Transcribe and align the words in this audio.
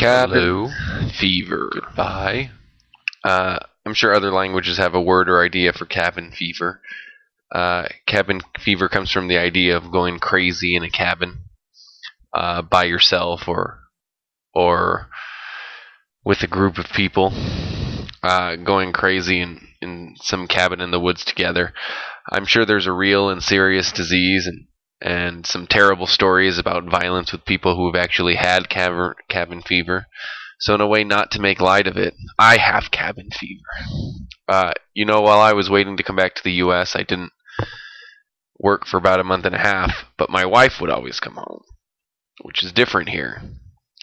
Cabin 0.00 0.38
Hello. 0.40 1.10
fever. 1.18 1.68
Goodbye. 1.74 2.50
Uh, 3.22 3.58
I'm 3.84 3.92
sure 3.92 4.14
other 4.14 4.30
languages 4.30 4.78
have 4.78 4.94
a 4.94 5.00
word 5.00 5.28
or 5.28 5.44
idea 5.44 5.74
for 5.74 5.84
cabin 5.84 6.32
fever. 6.32 6.80
Uh, 7.54 7.86
cabin 8.06 8.40
fever 8.58 8.88
comes 8.88 9.10
from 9.10 9.28
the 9.28 9.36
idea 9.36 9.76
of 9.76 9.92
going 9.92 10.18
crazy 10.18 10.74
in 10.74 10.84
a 10.84 10.90
cabin 10.90 11.40
uh, 12.32 12.62
by 12.62 12.84
yourself 12.84 13.46
or 13.46 13.80
or 14.54 15.10
with 16.24 16.42
a 16.42 16.46
group 16.46 16.78
of 16.78 16.86
people, 16.86 17.34
uh, 18.22 18.56
going 18.56 18.92
crazy 18.92 19.42
in, 19.42 19.60
in 19.82 20.14
some 20.16 20.46
cabin 20.46 20.80
in 20.80 20.90
the 20.90 21.00
woods 21.00 21.26
together. 21.26 21.74
I'm 22.32 22.46
sure 22.46 22.64
there's 22.64 22.86
a 22.86 22.92
real 22.92 23.28
and 23.28 23.42
serious 23.42 23.92
disease 23.92 24.46
and 24.46 24.66
and 25.00 25.46
some 25.46 25.66
terrible 25.66 26.06
stories 26.06 26.58
about 26.58 26.90
violence 26.90 27.32
with 27.32 27.44
people 27.44 27.76
who 27.76 27.86
have 27.86 28.00
actually 28.00 28.34
had 28.34 28.68
cabin 28.68 29.14
cabin 29.28 29.62
fever. 29.62 30.06
So 30.60 30.74
in 30.74 30.80
a 30.82 30.86
way, 30.86 31.04
not 31.04 31.30
to 31.32 31.40
make 31.40 31.58
light 31.58 31.86
of 31.86 31.96
it, 31.96 32.14
I 32.38 32.58
have 32.58 32.90
cabin 32.90 33.30
fever. 33.32 33.62
Uh, 34.46 34.72
you 34.92 35.06
know, 35.06 35.22
while 35.22 35.40
I 35.40 35.54
was 35.54 35.70
waiting 35.70 35.96
to 35.96 36.02
come 36.02 36.16
back 36.16 36.34
to 36.34 36.44
the 36.44 36.52
U.S., 36.52 36.94
I 36.94 37.02
didn't 37.02 37.32
work 38.58 38.86
for 38.86 38.98
about 38.98 39.20
a 39.20 39.24
month 39.24 39.46
and 39.46 39.54
a 39.54 39.58
half, 39.58 40.04
but 40.18 40.28
my 40.28 40.44
wife 40.44 40.80
would 40.80 40.90
always 40.90 41.18
come 41.18 41.36
home, 41.36 41.62
which 42.42 42.62
is 42.62 42.72
different 42.72 43.08
here. 43.08 43.40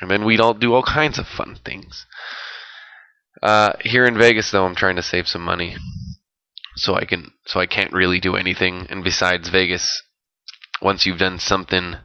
And 0.01 0.09
then 0.09 0.25
we'd 0.25 0.39
all 0.39 0.55
do 0.55 0.73
all 0.73 0.83
kinds 0.83 1.19
of 1.19 1.27
fun 1.27 1.59
things. 1.63 2.07
Uh, 3.41 3.73
here 3.81 4.05
in 4.05 4.17
Vegas, 4.17 4.49
though, 4.49 4.65
I'm 4.65 4.75
trying 4.75 4.95
to 4.95 5.03
save 5.03 5.27
some 5.27 5.43
money, 5.43 5.75
so 6.75 6.95
I 6.95 7.05
can, 7.05 7.33
so 7.45 7.59
I 7.59 7.67
can't 7.67 7.93
really 7.93 8.19
do 8.19 8.35
anything. 8.35 8.87
And 8.89 9.03
besides 9.03 9.49
Vegas, 9.49 10.01
once 10.81 11.05
you've 11.05 11.19
done 11.19 11.39
something 11.39 11.95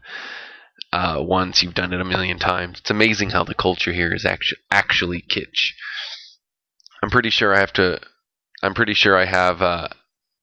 uh, 0.92 1.16
once, 1.20 1.62
you've 1.62 1.74
done 1.74 1.92
it 1.92 2.00
a 2.00 2.04
million 2.04 2.38
times. 2.38 2.80
It's 2.80 2.90
amazing 2.90 3.30
how 3.30 3.44
the 3.44 3.54
culture 3.54 3.92
here 3.92 4.14
is 4.14 4.24
actually 4.24 4.60
actually 4.70 5.22
kitsch. 5.22 5.72
I'm 7.02 7.10
pretty 7.10 7.30
sure 7.30 7.54
I 7.54 7.60
have 7.60 7.72
to. 7.74 8.00
I'm 8.62 8.74
pretty 8.74 8.94
sure 8.94 9.16
I 9.16 9.24
have. 9.24 9.62
Uh, 9.62 9.88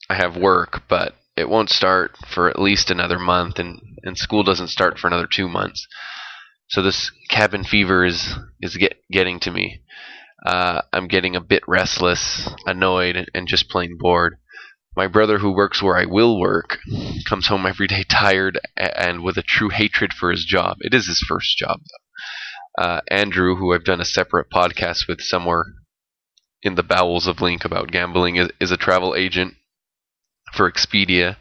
I 0.10 0.16
have 0.16 0.36
work, 0.36 0.84
but 0.90 1.16
it 1.38 1.50
won't 1.50 1.70
start 1.70 2.18
for 2.28 2.50
at 2.50 2.60
least 2.60 2.90
another 2.90 3.20
month, 3.20 3.60
and 3.60 3.80
and 4.04 4.18
school 4.18 4.44
doesn't 4.44 4.70
start 4.70 4.98
for 4.98 5.08
another 5.08 5.28
two 5.28 5.48
months. 5.48 5.88
So 6.70 6.82
this 6.82 7.12
cabin 7.30 7.64
fever 7.64 8.06
is 8.06 8.36
is 8.62 8.76
get, 8.76 8.98
getting 9.12 9.40
to 9.42 9.52
me. 9.52 9.82
Uh, 10.46 10.82
I'm 10.94 11.08
getting 11.08 11.36
a 11.36 11.42
bit 11.42 11.64
restless, 11.68 12.50
annoyed, 12.66 13.30
and 13.34 13.48
just 13.48 13.70
plain 13.70 13.98
bored. 14.00 14.38
My 14.96 15.08
brother, 15.08 15.38
who 15.38 15.52
works 15.52 15.82
where 15.82 15.98
I 15.98 16.06
will 16.06 16.40
work, 16.40 16.80
comes 17.28 17.48
home 17.48 17.66
every 17.66 17.88
day 17.88 18.04
tired 18.10 18.60
and 18.76 19.24
with 19.24 19.38
a 19.38 19.44
true 19.44 19.70
hatred 19.70 20.14
for 20.14 20.32
his 20.32 20.46
job. 20.46 20.78
It 20.82 20.94
is 20.94 21.08
his 21.08 21.24
first 21.28 21.58
job, 21.58 21.80
though. 21.80 22.84
Uh, 22.84 23.02
Andrew, 23.10 23.56
who 23.56 23.74
I've 23.74 23.84
done 23.84 24.02
a 24.02 24.06
separate 24.06 24.50
podcast 24.50 25.08
with 25.08 25.22
somewhere 25.22 25.66
in 26.62 26.76
the 26.76 26.84
bowels 26.84 27.28
of 27.28 27.42
Link 27.42 27.66
about 27.66 27.92
gambling, 27.92 28.38
is, 28.38 28.50
is 28.60 28.72
a 28.72 28.78
travel 28.78 29.16
agent 29.16 29.56
for 30.54 30.72
Expedia 30.72 31.38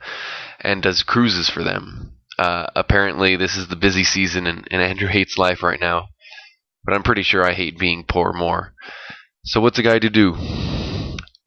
and 0.60 0.82
does 0.82 1.02
cruises 1.02 1.48
for 1.48 1.62
them. 1.62 2.16
Uh, 2.38 2.66
apparently, 2.76 3.36
this 3.36 3.56
is 3.56 3.68
the 3.68 3.76
busy 3.76 4.04
season, 4.04 4.46
and, 4.46 4.66
and 4.70 4.82
Andrew 4.82 5.08
hates 5.08 5.38
life 5.38 5.62
right 5.62 5.80
now. 5.80 6.08
But 6.84 6.94
I'm 6.94 7.02
pretty 7.02 7.22
sure 7.22 7.44
I 7.44 7.54
hate 7.54 7.78
being 7.78 8.04
poor 8.08 8.32
more. 8.32 8.74
So, 9.44 9.60
what's 9.60 9.78
a 9.78 9.82
guy 9.82 9.98
to 9.98 10.10
do? 10.10 10.67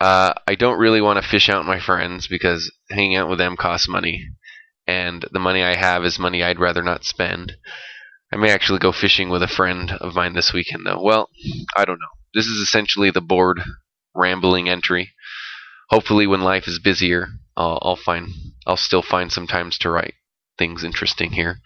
Uh, 0.01 0.33
I 0.47 0.55
don't 0.55 0.79
really 0.79 0.99
want 0.99 1.21
to 1.21 1.29
fish 1.29 1.47
out 1.47 1.63
my 1.63 1.79
friends 1.79 2.25
because 2.27 2.71
hanging 2.89 3.17
out 3.17 3.29
with 3.29 3.37
them 3.37 3.55
costs 3.55 3.87
money, 3.87 4.29
and 4.87 5.23
the 5.31 5.37
money 5.37 5.61
I 5.61 5.75
have 5.75 6.03
is 6.03 6.17
money 6.17 6.41
I'd 6.41 6.59
rather 6.59 6.81
not 6.81 7.03
spend. 7.03 7.53
I 8.33 8.37
may 8.37 8.49
actually 8.49 8.79
go 8.79 8.91
fishing 8.91 9.29
with 9.29 9.43
a 9.43 9.47
friend 9.47 9.91
of 9.91 10.15
mine 10.15 10.33
this 10.33 10.53
weekend, 10.53 10.87
though. 10.87 10.99
Well, 10.99 11.29
I 11.77 11.85
don't 11.85 11.99
know. 11.99 12.07
This 12.33 12.47
is 12.47 12.57
essentially 12.57 13.11
the 13.11 13.21
bored, 13.21 13.61
rambling 14.15 14.67
entry. 14.67 15.11
Hopefully, 15.91 16.25
when 16.25 16.41
life 16.41 16.67
is 16.67 16.79
busier, 16.79 17.27
I'll, 17.55 17.77
I'll 17.83 17.95
find 17.95 18.29
I'll 18.65 18.77
still 18.77 19.03
find 19.03 19.31
some 19.31 19.45
times 19.45 19.77
to 19.77 19.91
write 19.91 20.15
things 20.57 20.83
interesting 20.83 21.33
here. 21.33 21.59